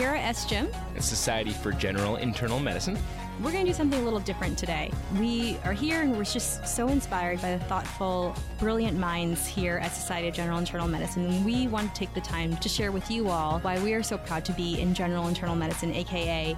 here 0.00 0.14
at 0.14 0.34
SGIM, 0.34 0.74
a 0.96 1.02
Society 1.02 1.50
for 1.50 1.72
General 1.72 2.16
Internal 2.16 2.58
Medicine. 2.58 2.98
We're 3.42 3.52
going 3.52 3.66
to 3.66 3.70
do 3.70 3.76
something 3.76 4.00
a 4.00 4.02
little 4.02 4.18
different 4.18 4.56
today. 4.56 4.90
We 5.18 5.58
are 5.62 5.74
here 5.74 6.00
and 6.00 6.16
we're 6.16 6.24
just 6.24 6.66
so 6.66 6.88
inspired 6.88 7.42
by 7.42 7.58
the 7.58 7.64
thoughtful, 7.64 8.34
brilliant 8.58 8.96
minds 8.98 9.46
here 9.46 9.76
at 9.76 9.88
Society 9.88 10.28
of 10.28 10.34
General 10.34 10.56
Internal 10.56 10.88
Medicine. 10.88 11.26
And 11.26 11.44
we 11.44 11.68
want 11.68 11.94
to 11.94 11.98
take 11.98 12.14
the 12.14 12.20
time 12.22 12.56
to 12.56 12.66
share 12.66 12.92
with 12.92 13.10
you 13.10 13.28
all 13.28 13.58
why 13.58 13.78
we 13.80 13.92
are 13.92 14.02
so 14.02 14.16
proud 14.16 14.42
to 14.46 14.54
be 14.54 14.80
in 14.80 14.94
General 14.94 15.28
Internal 15.28 15.54
Medicine, 15.54 15.92
aka 15.92 16.56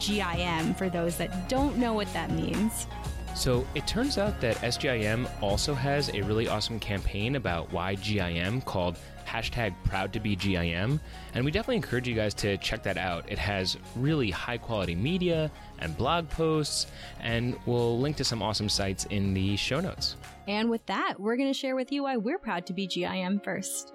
GIM, 0.00 0.74
for 0.74 0.88
those 0.88 1.16
that 1.18 1.48
don't 1.48 1.76
know 1.76 1.94
what 1.94 2.12
that 2.12 2.32
means. 2.32 2.88
So 3.36 3.64
it 3.76 3.86
turns 3.86 4.18
out 4.18 4.40
that 4.40 4.56
SGIM 4.56 5.30
also 5.40 5.74
has 5.74 6.08
a 6.08 6.22
really 6.22 6.48
awesome 6.48 6.80
campaign 6.80 7.36
about 7.36 7.72
why 7.72 7.94
GIM 7.94 8.62
called 8.62 8.98
hashtag 9.30 9.74
proud 9.84 10.12
to 10.12 10.20
be 10.20 10.34
GIM. 10.34 11.00
And 11.34 11.44
we 11.44 11.50
definitely 11.50 11.76
encourage 11.76 12.08
you 12.08 12.14
guys 12.14 12.34
to 12.34 12.56
check 12.58 12.82
that 12.82 12.96
out. 12.96 13.30
It 13.30 13.38
has 13.38 13.76
really 13.96 14.30
high 14.30 14.58
quality 14.58 14.94
media 14.94 15.50
and 15.78 15.96
blog 15.96 16.28
posts, 16.28 16.86
and 17.20 17.56
we'll 17.66 17.98
link 17.98 18.16
to 18.16 18.24
some 18.24 18.42
awesome 18.42 18.68
sites 18.68 19.04
in 19.06 19.34
the 19.34 19.56
show 19.56 19.80
notes. 19.80 20.16
And 20.48 20.68
with 20.68 20.84
that, 20.86 21.14
we're 21.18 21.36
going 21.36 21.48
to 21.48 21.58
share 21.58 21.76
with 21.76 21.92
you 21.92 22.04
why 22.04 22.16
we're 22.16 22.38
proud 22.38 22.66
to 22.66 22.72
be 22.72 22.86
GIM 22.86 23.40
first. 23.40 23.92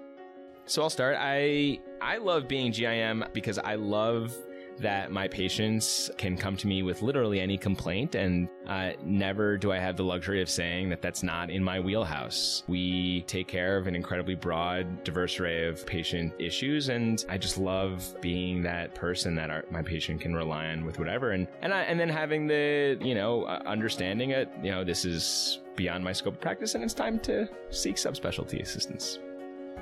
So 0.64 0.82
I'll 0.82 0.90
start. 0.90 1.16
I 1.18 1.80
I 2.00 2.16
love 2.16 2.48
being 2.48 2.72
GIM 2.72 3.24
because 3.32 3.58
I 3.58 3.76
love 3.76 4.34
that 4.80 5.10
my 5.10 5.28
patients 5.28 6.10
can 6.16 6.36
come 6.36 6.56
to 6.56 6.66
me 6.66 6.82
with 6.82 7.02
literally 7.02 7.40
any 7.40 7.56
complaint, 7.56 8.14
and 8.14 8.48
uh, 8.66 8.92
never 9.02 9.56
do 9.56 9.72
I 9.72 9.78
have 9.78 9.96
the 9.96 10.04
luxury 10.04 10.42
of 10.42 10.50
saying 10.50 10.88
that 10.90 11.02
that's 11.02 11.22
not 11.22 11.50
in 11.50 11.62
my 11.62 11.80
wheelhouse. 11.80 12.62
We 12.66 13.22
take 13.22 13.48
care 13.48 13.76
of 13.76 13.86
an 13.86 13.94
incredibly 13.94 14.34
broad, 14.34 15.04
diverse 15.04 15.38
array 15.40 15.66
of 15.66 15.86
patient 15.86 16.34
issues, 16.38 16.88
and 16.88 17.24
I 17.28 17.38
just 17.38 17.58
love 17.58 18.16
being 18.20 18.62
that 18.62 18.94
person 18.94 19.34
that 19.36 19.50
our, 19.50 19.64
my 19.70 19.82
patient 19.82 20.20
can 20.20 20.34
rely 20.34 20.66
on 20.66 20.84
with 20.84 20.98
whatever, 20.98 21.30
and 21.32 21.46
and 21.62 21.72
I, 21.72 21.82
and 21.82 21.98
then 21.98 22.08
having 22.08 22.46
the 22.46 22.98
you 23.00 23.14
know 23.14 23.44
uh, 23.44 23.62
understanding 23.66 24.30
it, 24.30 24.48
you 24.62 24.70
know, 24.70 24.84
this 24.84 25.04
is 25.04 25.60
beyond 25.76 26.02
my 26.02 26.12
scope 26.12 26.34
of 26.34 26.40
practice, 26.40 26.74
and 26.74 26.82
it's 26.82 26.94
time 26.94 27.18
to 27.20 27.48
seek 27.70 27.96
subspecialty 27.96 28.60
assistance. 28.60 29.18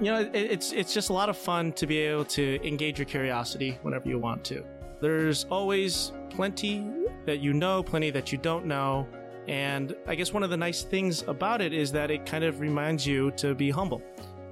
You 0.00 0.06
know 0.10 0.30
it's 0.34 0.72
it's 0.72 0.92
just 0.92 1.10
a 1.10 1.12
lot 1.12 1.28
of 1.28 1.36
fun 1.36 1.72
to 1.74 1.86
be 1.86 1.98
able 1.98 2.24
to 2.24 2.58
engage 2.66 2.98
your 2.98 3.06
curiosity 3.06 3.78
whenever 3.82 4.08
you 4.08 4.18
want 4.18 4.42
to 4.46 4.64
there's 5.00 5.44
always 5.44 6.12
plenty 6.30 6.86
that 7.26 7.40
you 7.40 7.52
know, 7.52 7.82
plenty 7.82 8.10
that 8.10 8.32
you 8.32 8.38
don't 8.38 8.66
know. 8.66 9.06
And 9.48 9.94
I 10.06 10.14
guess 10.14 10.32
one 10.32 10.42
of 10.42 10.50
the 10.50 10.56
nice 10.56 10.82
things 10.82 11.22
about 11.22 11.60
it 11.60 11.72
is 11.72 11.92
that 11.92 12.10
it 12.10 12.24
kind 12.24 12.44
of 12.44 12.60
reminds 12.60 13.06
you 13.06 13.30
to 13.32 13.54
be 13.54 13.70
humble 13.70 14.02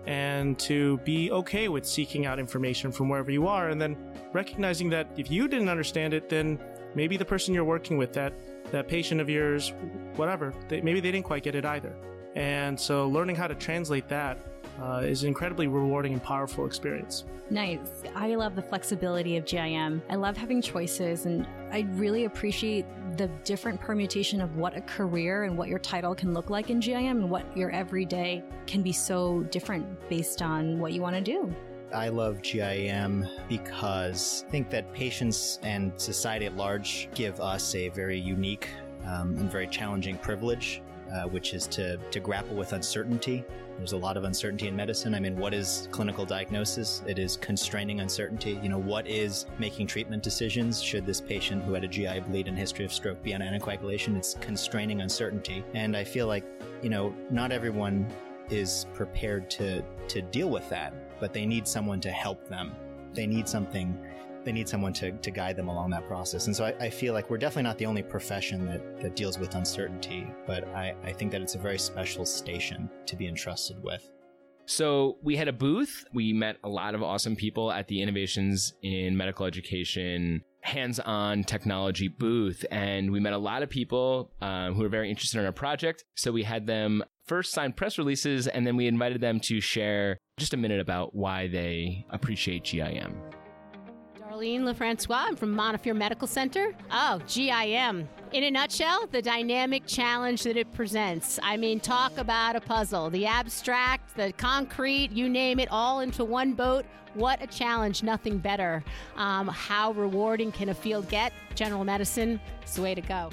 and 0.07 0.59
to 0.59 0.99
be 0.99 1.31
okay 1.31 1.69
with 1.69 1.87
seeking 1.87 2.27
out 2.27 2.39
information 2.39 2.91
from 2.91 3.09
wherever 3.09 3.31
you 3.31 3.47
are 3.47 3.69
and 3.69 3.81
then 3.81 3.97
recognizing 4.33 4.91
that 4.91 5.09
if 5.17 5.31
you 5.31 5.49
didn't 5.49 5.69
understand 5.69 6.13
it, 6.13 6.29
then 6.29 6.59
maybe 6.95 7.17
the 7.17 7.25
person 7.25 7.55
you're 7.55 7.65
working 7.65 7.97
with, 7.97 8.13
that, 8.13 8.33
that 8.71 8.89
patient 8.89 9.21
of 9.21 9.31
yours, 9.31 9.73
whatever, 10.17 10.53
they, 10.69 10.81
maybe 10.81 11.01
they 11.01 11.13
didn't 11.13 11.25
quite 11.25 11.43
get 11.43 11.55
it 11.55 11.65
either. 11.65 11.95
And 12.35 12.79
so 12.79 13.09
learning 13.09 13.37
how 13.37 13.47
to 13.47 13.55
translate 13.55 14.09
that 14.09 14.39
uh, 14.83 14.99
is 14.99 15.23
an 15.23 15.29
incredibly 15.29 15.69
rewarding 15.69 16.13
and 16.13 16.23
powerful 16.23 16.67
experience. 16.67 17.25
Nice. 17.51 18.03
I 18.15 18.35
love 18.35 18.57
the 18.57 18.63
flexibility 18.63 19.37
of 19.37 19.45
GIM. 19.45 20.03
I 20.11 20.15
love 20.17 20.37
having 20.37 20.61
choices, 20.61 21.27
and 21.27 21.47
I 21.71 21.87
really 21.93 22.25
appreciate 22.25 22.87
the 23.17 23.29
different 23.45 23.81
permutation 23.81 24.41
of 24.41 24.57
what 24.57 24.77
a 24.77 24.81
career 24.81 25.45
and 25.45 25.57
what 25.57 25.69
your 25.69 25.79
title 25.79 26.15
can 26.15 26.35
look 26.35 26.51
like 26.51 26.71
in 26.71 26.81
GIM 26.81 26.97
and 26.97 27.31
what 27.31 27.57
your 27.57 27.71
everyday 27.71 28.43
can 28.67 28.83
be 28.83 28.93
so 28.93 29.43
different 29.51 30.09
based 30.09 30.43
on 30.43 30.79
what 30.81 30.93
you 30.93 31.01
want 31.01 31.15
to 31.15 31.23
do. 31.23 31.55
I 31.95 32.09
love 32.09 32.41
GIM 32.43 33.29
because 33.49 34.45
I 34.49 34.51
think 34.51 34.71
that 34.71 34.93
patients 34.95 35.59
and 35.63 35.93
society 36.01 36.47
at 36.47 36.57
large 36.57 37.09
give 37.15 37.39
us 37.39 37.75
a 37.75 37.91
very 37.91 38.19
unique 38.19 38.71
um, 39.05 39.37
and 39.37 39.53
very 39.53 39.67
challenging 39.67 40.17
privilege, 40.17 40.81
uh, 41.13 41.25
which 41.25 41.53
is 41.53 41.67
to, 41.69 41.99
to 41.99 42.21
grapple 42.21 42.57
with 42.57 42.73
uncertainty 42.73 43.45
there's 43.83 43.95
a 43.95 43.97
lot 43.97 44.17
of 44.17 44.23
uncertainty 44.23 44.69
in 44.69 44.77
medicine. 44.77 45.13
I 45.13 45.19
mean, 45.19 45.37
what 45.37 45.53
is 45.53 45.89
clinical 45.91 46.25
diagnosis? 46.25 47.03
It 47.05 47.19
is 47.19 47.37
constraining 47.37 47.99
uncertainty. 47.99 48.61
You 48.63 48.69
know, 48.69 48.79
what 48.79 49.09
is 49.09 49.47
making 49.59 49.89
treatment 49.89 50.23
decisions? 50.23 50.81
Should 50.81 51.05
this 51.05 51.21
patient 51.21 51.65
who 51.65 51.73
had 51.73 51.83
a 51.83 51.89
GI 51.89 52.21
bleed 52.21 52.47
and 52.47 52.57
history 52.57 52.85
of 52.85 52.93
stroke 52.93 53.21
be 53.25 53.35
on 53.35 53.41
anticoagulation? 53.41 54.17
It's 54.17 54.35
constraining 54.35 55.01
uncertainty. 55.01 55.65
And 55.75 55.97
I 55.97 56.05
feel 56.05 56.29
like, 56.29 56.45
you 56.81 56.91
know, 56.91 57.13
not 57.29 57.51
everyone 57.51 58.07
is 58.51 58.87
prepared 58.95 59.51
to, 59.51 59.83
to 60.07 60.23
deal 60.23 60.49
with 60.49 60.69
that, 60.69 60.95
but 61.19 61.33
they 61.33 61.45
need 61.45 61.67
someone 61.67 62.01
to 62.03 62.13
help 62.13 62.47
them. 62.47 62.77
They 63.15 63.27
need 63.27 63.49
something 63.49 63.99
they 64.45 64.53
need 64.53 64.69
someone 64.69 64.93
to, 64.95 65.13
to 65.13 65.31
guide 65.31 65.57
them 65.57 65.69
along 65.69 65.91
that 65.91 66.07
process. 66.07 66.47
And 66.47 66.57
so 66.57 66.65
I, 66.65 66.87
I, 66.87 66.91
feel 66.91 67.15
like 67.15 67.31
we're 67.31 67.39
definitely 67.39 67.65
not 67.65 67.79
the 67.79 67.87
only 67.87 68.03
profession 68.03 68.67
that, 68.67 69.01
that 69.01 69.17
deals 69.17 69.39
with 69.39 69.55
uncertainty, 69.55 70.27
but 70.47 70.67
I, 70.69 70.95
I 71.05 71.13
think 71.13 71.31
that 71.33 71.41
it's 71.41 71.55
a 71.55 71.59
very 71.59 71.79
special 71.79 72.25
station 72.25 72.91
to 73.07 73.17
be 73.17 73.27
entrusted 73.29 73.83
with. 73.83 74.11
So 74.67 75.19
we 75.23 75.37
had 75.37 75.49
a 75.49 75.53
booth. 75.53 76.05
We 76.13 76.33
met 76.33 76.57
a 76.65 76.69
lot 76.69 76.95
of 76.95 77.03
awesome 77.03 77.37
people 77.37 77.73
at 77.73 77.89
the 77.89 78.01
Innovations 78.01 78.75
in 78.83 79.17
Medical 79.17 79.47
Education 79.47 80.43
hands-on 80.63 81.43
technology 81.43 82.07
booth, 82.07 82.65
and 82.71 83.11
we 83.11 83.19
met 83.19 83.33
a 83.33 83.39
lot 83.39 83.63
of 83.63 83.69
people 83.69 84.31
um, 84.41 84.75
who 84.75 84.83
were 84.83 84.89
very 84.89 85.11
interested 85.11 85.41
in 85.41 85.45
our 85.45 85.53
project. 85.53 86.05
So 86.15 86.31
we 86.31 86.45
had 86.45 86.67
them 86.67 87.03
first 87.27 87.53
sign 87.53 87.73
press 87.73 87.99
releases, 87.99 88.47
and 88.47 88.67
then 88.67 88.77
we 88.77 88.87
invited 88.87 89.21
them 89.21 89.41
to 89.41 89.61
share 89.61 90.19
just 90.39 90.55
a 90.55 90.57
minute 90.57 90.81
about 90.81 91.15
why 91.15 91.49
they 91.49 92.07
appreciate 92.11 92.65
GIM. 92.65 93.21
Darlene 94.43 94.63
LeFrancois. 94.63 95.25
I'm 95.29 95.37
from 95.37 95.53
Montefiore 95.53 95.95
Medical 95.95 96.27
Center. 96.27 96.75
Oh, 96.91 97.21
GIM. 97.29 98.09
In 98.33 98.45
a 98.45 98.51
nutshell, 98.51 99.07
the 99.07 99.23
dynamic 99.23 99.87
challenge 99.87 100.43
that 100.43 100.57
it 100.57 100.73
presents. 100.73 101.39
I 101.43 101.57
mean, 101.57 101.79
talk 101.79 102.19
about 102.19 102.57
a 102.57 102.61
puzzle. 102.61 103.09
The 103.09 103.25
abstract, 103.25 104.17
the 104.17 104.33
concrete, 104.33 105.13
you 105.13 105.29
name 105.29 105.61
it, 105.61 105.69
all 105.71 106.01
into 106.01 106.25
one 106.25 106.55
boat. 106.55 106.85
What 107.15 107.41
a 107.41 107.47
challenge, 107.47 108.03
nothing 108.03 108.39
better. 108.39 108.83
Um, 109.17 109.47
how 109.47 109.93
rewarding 109.93 110.51
can 110.51 110.71
a 110.71 110.75
field 110.75 111.09
get? 111.09 111.33
General 111.55 111.85
medicine, 111.85 112.41
it's 112.63 112.75
the 112.75 112.83
way 112.83 112.97
to 112.97 113.03
go. 113.03 113.31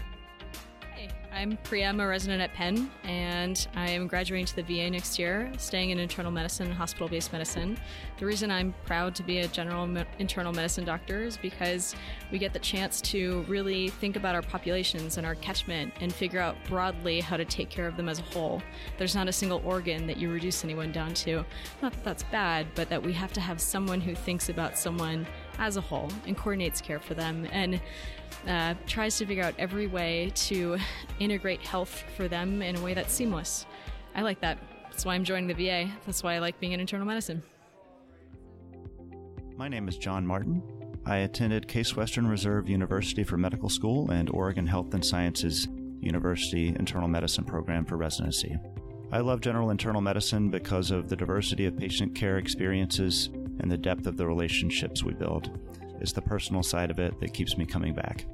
I'm 1.31 1.57
Priya, 1.63 1.87
I'm 1.87 1.99
a 1.99 2.07
resident 2.07 2.41
at 2.41 2.53
Penn, 2.53 2.89
and 3.03 3.67
I 3.75 3.89
am 3.89 4.07
graduating 4.07 4.47
to 4.47 4.55
the 4.55 4.63
VA 4.63 4.89
next 4.89 5.19
year, 5.19 5.51
staying 5.57 5.91
in 5.91 5.99
internal 5.99 6.31
medicine 6.31 6.67
and 6.67 6.75
hospital 6.75 7.07
based 7.07 7.31
medicine. 7.31 7.77
The 8.17 8.25
reason 8.25 8.49
I'm 8.49 8.73
proud 8.85 9.13
to 9.15 9.23
be 9.23 9.39
a 9.39 9.47
general 9.47 9.85
me- 9.85 10.05
internal 10.17 10.51
medicine 10.51 10.85
doctor 10.85 11.21
is 11.21 11.37
because 11.37 11.95
we 12.31 12.39
get 12.39 12.51
the 12.51 12.59
chance 12.59 12.99
to 13.01 13.43
really 13.47 13.89
think 13.89 14.15
about 14.15 14.33
our 14.33 14.41
populations 14.41 15.17
and 15.17 15.25
our 15.25 15.35
catchment 15.35 15.93
and 16.01 16.11
figure 16.11 16.39
out 16.39 16.57
broadly 16.67 17.21
how 17.21 17.37
to 17.37 17.45
take 17.45 17.69
care 17.69 17.87
of 17.87 17.95
them 17.95 18.09
as 18.09 18.19
a 18.19 18.23
whole. 18.23 18.61
There's 18.97 19.15
not 19.15 19.27
a 19.27 19.33
single 19.33 19.61
organ 19.63 20.07
that 20.07 20.17
you 20.17 20.31
reduce 20.31 20.63
anyone 20.63 20.91
down 20.91 21.13
to. 21.15 21.45
Not 21.81 21.93
that 21.93 22.03
that's 22.03 22.23
bad, 22.23 22.67
but 22.75 22.89
that 22.89 23.01
we 23.01 23.13
have 23.13 23.33
to 23.33 23.41
have 23.41 23.61
someone 23.61 24.01
who 24.01 24.15
thinks 24.15 24.49
about 24.49 24.77
someone 24.77 25.27
as 25.59 25.77
a 25.77 25.81
whole 25.81 26.09
and 26.25 26.35
coordinates 26.35 26.81
care 26.81 26.99
for 26.99 27.13
them. 27.13 27.47
And 27.51 27.79
uh, 28.47 28.73
tries 28.87 29.17
to 29.17 29.25
figure 29.25 29.43
out 29.43 29.53
every 29.59 29.87
way 29.87 30.31
to 30.33 30.77
integrate 31.19 31.61
health 31.61 32.03
for 32.15 32.27
them 32.27 32.61
in 32.61 32.75
a 32.75 32.81
way 32.81 32.93
that's 32.93 33.13
seamless. 33.13 33.65
I 34.15 34.21
like 34.21 34.39
that. 34.41 34.57
That's 34.89 35.05
why 35.05 35.15
I'm 35.15 35.23
joining 35.23 35.47
the 35.47 35.53
VA. 35.53 35.91
That's 36.05 36.23
why 36.23 36.35
I 36.35 36.39
like 36.39 36.59
being 36.59 36.71
in 36.71 36.79
internal 36.79 37.05
medicine. 37.05 37.43
My 39.55 39.67
name 39.67 39.87
is 39.87 39.97
John 39.97 40.25
Martin. 40.25 40.63
I 41.05 41.17
attended 41.17 41.67
Case 41.67 41.95
Western 41.95 42.27
Reserve 42.27 42.69
University 42.69 43.23
for 43.23 43.37
Medical 43.37 43.69
School 43.69 44.11
and 44.11 44.29
Oregon 44.29 44.67
Health 44.67 44.93
and 44.93 45.03
Sciences 45.03 45.67
University 45.99 46.69
Internal 46.69 47.07
Medicine 47.07 47.43
program 47.43 47.85
for 47.85 47.97
residency. 47.97 48.57
I 49.11 49.19
love 49.19 49.41
general 49.41 49.71
internal 49.71 50.01
medicine 50.01 50.49
because 50.49 50.91
of 50.91 51.09
the 51.09 51.15
diversity 51.15 51.65
of 51.65 51.75
patient 51.75 52.15
care 52.15 52.37
experiences 52.37 53.29
and 53.59 53.71
the 53.71 53.77
depth 53.77 54.07
of 54.07 54.17
the 54.17 54.25
relationships 54.25 55.03
we 55.03 55.13
build. 55.13 55.49
It's 55.99 56.13
the 56.13 56.21
personal 56.21 56.63
side 56.63 56.91
of 56.91 56.99
it 56.99 57.19
that 57.19 57.33
keeps 57.33 57.57
me 57.57 57.65
coming 57.65 57.93
back. 57.93 58.25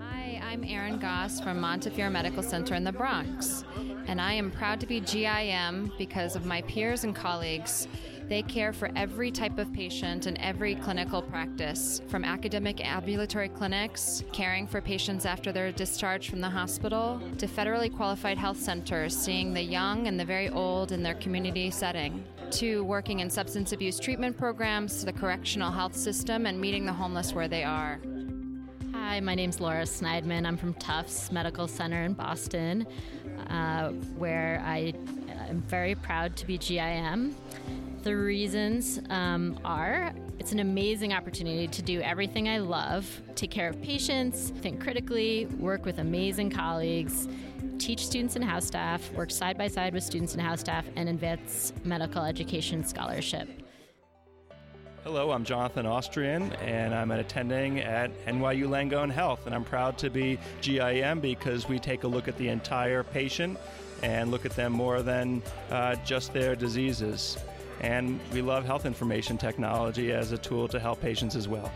Hi, 0.00 0.40
I'm 0.42 0.64
Erin 0.64 0.98
Goss 0.98 1.40
from 1.40 1.60
Montefiore 1.60 2.10
Medical 2.10 2.42
Center 2.42 2.74
in 2.74 2.82
the 2.82 2.92
Bronx, 2.92 3.64
and 4.06 4.20
I 4.20 4.32
am 4.32 4.50
proud 4.50 4.80
to 4.80 4.86
be 4.86 5.00
GIM 5.00 5.92
because 5.98 6.34
of 6.34 6.46
my 6.46 6.62
peers 6.62 7.04
and 7.04 7.14
colleagues. 7.14 7.86
They 8.28 8.42
care 8.42 8.72
for 8.72 8.90
every 8.94 9.32
type 9.32 9.58
of 9.58 9.72
patient 9.72 10.26
in 10.26 10.36
every 10.38 10.76
clinical 10.76 11.20
practice, 11.20 12.00
from 12.08 12.24
academic 12.24 12.84
ambulatory 12.84 13.48
clinics, 13.48 14.22
caring 14.32 14.66
for 14.68 14.80
patients 14.80 15.26
after 15.26 15.50
they're 15.50 15.72
discharged 15.72 16.30
from 16.30 16.40
the 16.40 16.50
hospital, 16.50 17.20
to 17.38 17.46
federally 17.48 17.94
qualified 17.94 18.38
health 18.38 18.58
centers, 18.58 19.16
seeing 19.16 19.52
the 19.52 19.62
young 19.62 20.06
and 20.06 20.18
the 20.18 20.24
very 20.24 20.48
old 20.48 20.92
in 20.92 21.02
their 21.02 21.14
community 21.14 21.70
setting 21.70 22.24
to 22.52 22.82
working 22.82 23.20
in 23.20 23.30
substance 23.30 23.72
abuse 23.72 24.00
treatment 24.00 24.36
programs, 24.36 25.04
the 25.04 25.12
correctional 25.12 25.70
health 25.70 25.94
system, 25.94 26.46
and 26.46 26.60
meeting 26.60 26.84
the 26.84 26.92
homeless 26.92 27.32
where 27.32 27.46
they 27.46 27.62
are. 27.62 28.00
Hi, 28.92 29.20
my 29.20 29.36
name 29.36 29.50
is 29.50 29.60
Laura 29.60 29.84
Snydman. 29.84 30.46
I'm 30.46 30.56
from 30.56 30.74
Tufts 30.74 31.30
Medical 31.30 31.68
Center 31.68 32.02
in 32.02 32.12
Boston, 32.12 32.86
uh, 33.48 33.90
where 34.18 34.60
I 34.64 34.92
am 35.48 35.62
very 35.62 35.94
proud 35.94 36.36
to 36.36 36.46
be 36.46 36.58
GIM. 36.58 37.36
The 38.02 38.16
reasons 38.16 39.00
um, 39.10 39.58
are 39.64 40.12
it's 40.40 40.52
an 40.52 40.60
amazing 40.60 41.12
opportunity 41.12 41.68
to 41.68 41.82
do 41.82 42.00
everything 42.00 42.48
I 42.48 42.58
love, 42.58 43.06
take 43.34 43.50
care 43.50 43.68
of 43.68 43.80
patients, 43.82 44.48
think 44.62 44.82
critically, 44.82 45.44
work 45.58 45.84
with 45.84 45.98
amazing 45.98 46.48
colleagues, 46.48 47.28
teach 47.78 48.06
students 48.06 48.36
and 48.36 48.44
house 48.44 48.64
staff, 48.64 49.12
work 49.12 49.30
side 49.30 49.58
by 49.58 49.68
side 49.68 49.92
with 49.92 50.02
students 50.02 50.32
and 50.32 50.40
house 50.40 50.60
staff, 50.60 50.86
and 50.96 51.10
advance 51.10 51.74
medical 51.84 52.24
education 52.24 52.82
scholarship. 52.84 53.50
Hello, 55.04 55.30
I'm 55.30 55.44
Jonathan 55.44 55.84
Austrian, 55.84 56.54
and 56.54 56.94
I'm 56.94 57.10
an 57.10 57.20
attending 57.20 57.80
at 57.80 58.10
NYU 58.24 58.64
Langone 58.64 59.12
Health, 59.12 59.44
and 59.44 59.54
I'm 59.54 59.64
proud 59.64 59.98
to 59.98 60.08
be 60.08 60.38
GIM 60.62 61.20
because 61.20 61.68
we 61.68 61.78
take 61.78 62.04
a 62.04 62.08
look 62.08 62.28
at 62.28 62.38
the 62.38 62.48
entire 62.48 63.02
patient 63.02 63.58
and 64.02 64.30
look 64.30 64.46
at 64.46 64.52
them 64.52 64.72
more 64.72 65.02
than 65.02 65.42
uh, 65.70 65.96
just 65.96 66.32
their 66.32 66.56
diseases. 66.56 67.36
And 67.80 68.20
we 68.32 68.42
love 68.42 68.64
health 68.64 68.86
information 68.86 69.38
technology 69.38 70.12
as 70.12 70.32
a 70.32 70.38
tool 70.38 70.68
to 70.68 70.78
help 70.78 71.00
patients 71.00 71.34
as 71.34 71.48
well. 71.48 71.72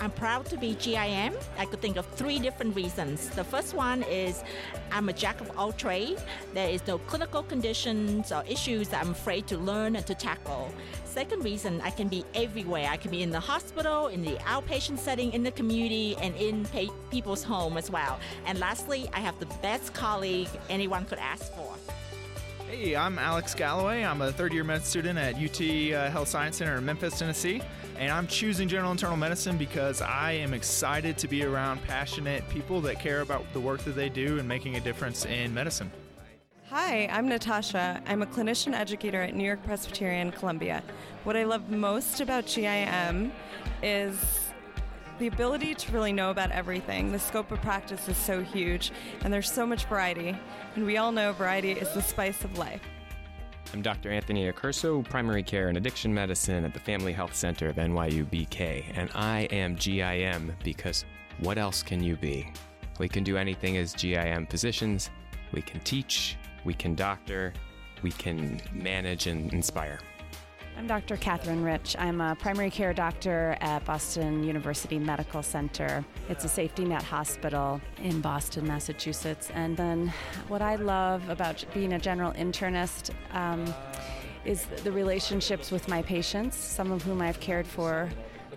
I'm 0.00 0.12
proud 0.12 0.46
to 0.46 0.56
be 0.56 0.76
GIM. 0.76 1.34
I 1.58 1.64
could 1.64 1.80
think 1.80 1.96
of 1.96 2.06
three 2.06 2.38
different 2.38 2.76
reasons. 2.76 3.30
The 3.30 3.42
first 3.42 3.74
one 3.74 4.04
is 4.04 4.44
I'm 4.92 5.08
a 5.08 5.12
jack 5.12 5.40
of 5.40 5.50
all 5.58 5.72
trades. 5.72 6.22
There 6.54 6.68
is 6.68 6.86
no 6.86 6.98
clinical 6.98 7.42
conditions 7.42 8.30
or 8.30 8.44
issues 8.48 8.88
that 8.90 9.04
I'm 9.04 9.10
afraid 9.10 9.48
to 9.48 9.58
learn 9.58 9.96
and 9.96 10.06
to 10.06 10.14
tackle. 10.14 10.72
Second 11.04 11.42
reason, 11.42 11.80
I 11.80 11.90
can 11.90 12.06
be 12.06 12.24
everywhere. 12.34 12.88
I 12.88 12.96
can 12.96 13.10
be 13.10 13.22
in 13.22 13.30
the 13.30 13.40
hospital, 13.40 14.06
in 14.06 14.22
the 14.22 14.36
outpatient 14.44 14.98
setting, 14.98 15.32
in 15.32 15.42
the 15.42 15.50
community, 15.50 16.16
and 16.20 16.32
in 16.36 16.64
pa- 16.66 16.94
people's 17.10 17.42
home 17.42 17.76
as 17.76 17.90
well. 17.90 18.20
And 18.46 18.60
lastly, 18.60 19.10
I 19.12 19.18
have 19.18 19.40
the 19.40 19.46
best 19.62 19.94
colleague 19.94 20.48
anyone 20.70 21.06
could 21.06 21.18
ask 21.18 21.52
for. 21.54 21.67
Hey, 22.70 22.94
I'm 22.94 23.18
Alex 23.18 23.54
Galloway. 23.54 24.04
I'm 24.04 24.20
a 24.20 24.30
third 24.30 24.52
year 24.52 24.62
med 24.62 24.84
student 24.84 25.18
at 25.18 25.36
UT 25.36 25.58
uh, 25.58 26.10
Health 26.10 26.28
Science 26.28 26.58
Center 26.58 26.76
in 26.76 26.84
Memphis, 26.84 27.18
Tennessee. 27.18 27.62
And 27.96 28.12
I'm 28.12 28.26
choosing 28.26 28.68
general 28.68 28.90
internal 28.92 29.16
medicine 29.16 29.56
because 29.56 30.02
I 30.02 30.32
am 30.32 30.52
excited 30.52 31.16
to 31.16 31.28
be 31.28 31.44
around 31.44 31.82
passionate 31.84 32.46
people 32.50 32.82
that 32.82 33.00
care 33.00 33.22
about 33.22 33.50
the 33.54 33.60
work 33.60 33.80
that 33.84 33.96
they 33.96 34.10
do 34.10 34.38
and 34.38 34.46
making 34.46 34.76
a 34.76 34.80
difference 34.80 35.24
in 35.24 35.54
medicine. 35.54 35.90
Hi, 36.68 37.06
I'm 37.06 37.26
Natasha. 37.26 38.02
I'm 38.06 38.20
a 38.20 38.26
clinician 38.26 38.74
educator 38.74 39.22
at 39.22 39.34
New 39.34 39.44
York 39.44 39.64
Presbyterian 39.64 40.30
Columbia. 40.30 40.82
What 41.24 41.38
I 41.38 41.44
love 41.44 41.70
most 41.70 42.20
about 42.20 42.46
GIM 42.46 43.32
is 43.82 44.37
the 45.18 45.26
ability 45.26 45.74
to 45.74 45.92
really 45.92 46.12
know 46.12 46.30
about 46.30 46.50
everything. 46.52 47.10
The 47.10 47.18
scope 47.18 47.50
of 47.50 47.60
practice 47.60 48.08
is 48.08 48.16
so 48.16 48.42
huge, 48.42 48.92
and 49.22 49.32
there's 49.32 49.50
so 49.50 49.66
much 49.66 49.86
variety. 49.86 50.38
And 50.76 50.86
we 50.86 50.96
all 50.96 51.10
know 51.10 51.32
variety 51.32 51.72
is 51.72 51.92
the 51.92 52.02
spice 52.02 52.44
of 52.44 52.56
life. 52.56 52.82
I'm 53.74 53.82
Dr. 53.82 54.10
Anthony 54.10 54.50
Accurso, 54.50 55.06
primary 55.08 55.42
care 55.42 55.68
and 55.68 55.76
addiction 55.76 56.14
medicine 56.14 56.64
at 56.64 56.72
the 56.72 56.80
Family 56.80 57.12
Health 57.12 57.34
Center 57.34 57.68
of 57.68 57.76
NYU 57.76 58.24
BK, 58.24 58.84
and 58.94 59.10
I 59.14 59.40
am 59.50 59.74
GIM 59.74 60.54
because 60.64 61.04
what 61.40 61.58
else 61.58 61.82
can 61.82 62.02
you 62.02 62.16
be? 62.16 62.50
We 62.98 63.08
can 63.08 63.24
do 63.24 63.36
anything 63.36 63.76
as 63.76 63.92
GIM 63.92 64.46
physicians. 64.46 65.10
We 65.52 65.62
can 65.62 65.80
teach, 65.80 66.36
we 66.64 66.74
can 66.74 66.94
doctor, 66.94 67.52
we 68.02 68.10
can 68.12 68.60
manage 68.72 69.26
and 69.26 69.52
inspire. 69.52 69.98
I'm 70.78 70.86
Dr. 70.86 71.16
Catherine 71.16 71.64
Rich. 71.64 71.96
I'm 71.98 72.20
a 72.20 72.36
primary 72.36 72.70
care 72.70 72.94
doctor 72.94 73.56
at 73.60 73.84
Boston 73.84 74.44
University 74.44 74.96
Medical 74.96 75.42
Center. 75.42 76.04
It's 76.28 76.44
a 76.44 76.48
safety 76.48 76.84
net 76.84 77.02
hospital 77.02 77.80
in 78.00 78.20
Boston, 78.20 78.64
Massachusetts. 78.68 79.50
And 79.54 79.76
then 79.76 80.12
what 80.46 80.62
I 80.62 80.76
love 80.76 81.28
about 81.30 81.64
being 81.74 81.94
a 81.94 81.98
general 81.98 82.30
internist 82.34 83.10
um, 83.32 83.64
is 84.44 84.66
the 84.84 84.92
relationships 84.92 85.72
with 85.72 85.88
my 85.88 86.00
patients, 86.00 86.56
some 86.56 86.92
of 86.92 87.02
whom 87.02 87.22
I've 87.22 87.40
cared 87.40 87.66
for 87.66 88.08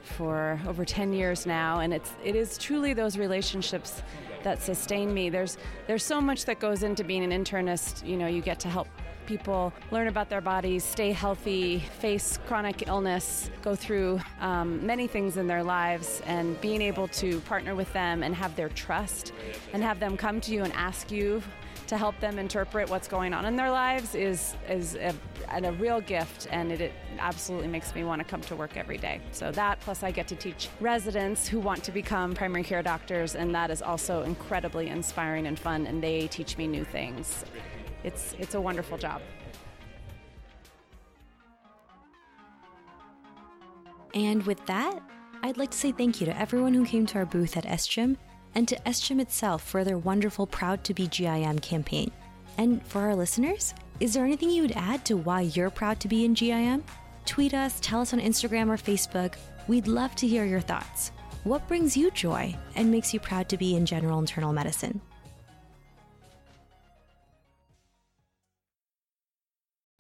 for 0.03 0.59
over 0.67 0.83
10 0.83 1.13
years 1.13 1.45
now 1.45 1.79
and 1.81 1.93
it's 1.93 2.13
it 2.23 2.35
is 2.35 2.57
truly 2.57 2.91
those 2.91 3.19
relationships 3.19 4.01
that 4.41 4.59
sustain 4.59 5.13
me 5.13 5.29
there's 5.29 5.59
there's 5.85 6.03
so 6.03 6.19
much 6.19 6.45
that 6.45 6.59
goes 6.59 6.81
into 6.81 7.03
being 7.03 7.23
an 7.23 7.29
internist 7.29 8.03
you 8.03 8.17
know 8.17 8.25
you 8.25 8.41
get 8.41 8.59
to 8.59 8.67
help 8.67 8.87
people 9.31 9.71
learn 9.91 10.09
about 10.09 10.29
their 10.29 10.41
bodies, 10.41 10.83
stay 10.83 11.13
healthy, 11.13 11.79
face 11.99 12.37
chronic 12.47 12.85
illness, 12.87 13.49
go 13.61 13.73
through 13.73 14.19
um, 14.41 14.85
many 14.85 15.07
things 15.07 15.37
in 15.37 15.47
their 15.47 15.63
lives, 15.63 16.21
and 16.25 16.59
being 16.59 16.81
able 16.81 17.07
to 17.07 17.39
partner 17.41 17.73
with 17.73 17.91
them 17.93 18.23
and 18.23 18.35
have 18.35 18.53
their 18.57 18.67
trust 18.67 19.31
and 19.71 19.81
have 19.81 20.01
them 20.01 20.17
come 20.17 20.41
to 20.41 20.51
you 20.51 20.65
and 20.65 20.73
ask 20.73 21.11
you 21.11 21.41
to 21.87 21.97
help 21.97 22.19
them 22.19 22.39
interpret 22.39 22.89
what's 22.89 23.07
going 23.07 23.33
on 23.33 23.45
in 23.45 23.55
their 23.55 23.71
lives 23.71 24.15
is 24.15 24.55
is 24.69 24.95
a, 24.95 25.13
a 25.49 25.71
real 25.73 26.01
gift, 26.01 26.47
and 26.51 26.69
it, 26.69 26.81
it 26.81 26.93
absolutely 27.17 27.69
makes 27.69 27.95
me 27.95 28.03
want 28.03 28.19
to 28.19 28.25
come 28.25 28.41
to 28.41 28.55
work 28.55 28.75
every 28.75 28.97
day. 28.97 29.21
So 29.31 29.49
that 29.51 29.79
plus 29.79 30.03
I 30.03 30.11
get 30.11 30.27
to 30.27 30.35
teach 30.35 30.67
residents 30.81 31.47
who 31.47 31.59
want 31.61 31.83
to 31.85 31.91
become 31.93 32.33
primary 32.33 32.63
care 32.63 32.83
doctors, 32.83 33.35
and 33.35 33.55
that 33.55 33.71
is 33.71 33.81
also 33.81 34.23
incredibly 34.23 34.87
inspiring 34.89 35.47
and 35.47 35.57
fun, 35.57 35.87
and 35.87 36.03
they 36.03 36.27
teach 36.27 36.57
me 36.57 36.67
new 36.67 36.83
things 36.83 37.45
it's 38.03 38.35
it's 38.39 38.55
a 38.55 38.61
wonderful 38.61 38.97
job. 38.97 39.21
And 44.13 44.43
with 44.43 44.65
that, 44.65 45.01
I'd 45.43 45.57
like 45.57 45.71
to 45.71 45.77
say 45.77 45.91
thank 45.91 46.19
you 46.19 46.25
to 46.25 46.37
everyone 46.37 46.73
who 46.73 46.85
came 46.85 47.05
to 47.07 47.19
our 47.19 47.25
booth 47.25 47.55
at 47.57 47.65
SGIM 47.65 48.17
and 48.55 48.67
to 48.67 48.75
SGIM 48.85 49.21
itself 49.21 49.63
for 49.63 49.83
their 49.83 49.97
wonderful 49.97 50.45
Proud 50.45 50.83
to 50.83 50.93
be 50.93 51.07
GIM 51.07 51.59
campaign. 51.59 52.11
And 52.57 52.85
for 52.85 52.99
our 53.01 53.15
listeners, 53.15 53.73
is 53.99 54.13
there 54.13 54.25
anything 54.25 54.49
you 54.49 54.63
would 54.63 54.73
add 54.75 55.05
to 55.05 55.15
why 55.15 55.41
you're 55.41 55.69
proud 55.69 55.99
to 56.01 56.07
be 56.07 56.25
in 56.25 56.33
GIM? 56.33 56.83
Tweet 57.25 57.53
us, 57.53 57.79
tell 57.79 58.01
us 58.01 58.13
on 58.13 58.19
Instagram 58.19 58.67
or 58.69 58.77
Facebook. 58.77 59.35
We'd 59.67 59.87
love 59.87 60.15
to 60.15 60.27
hear 60.27 60.43
your 60.43 60.59
thoughts. 60.59 61.11
What 61.43 61.67
brings 61.67 61.95
you 61.95 62.11
joy 62.11 62.55
and 62.75 62.91
makes 62.91 63.13
you 63.13 63.19
proud 63.19 63.47
to 63.49 63.57
be 63.57 63.75
in 63.75 63.85
general 63.85 64.19
internal 64.19 64.53
medicine? 64.53 65.01